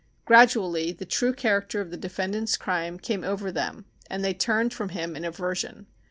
[0.25, 4.89] Gradually the true character of the defendant's crime came over them and they turned from
[4.89, 5.85] him in aversion.